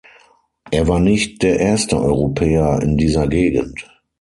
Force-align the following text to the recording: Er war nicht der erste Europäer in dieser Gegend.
Er 0.71 0.87
war 0.87 0.99
nicht 0.99 1.43
der 1.43 1.59
erste 1.59 1.95
Europäer 1.95 2.79
in 2.81 2.97
dieser 2.97 3.27
Gegend. 3.27 3.85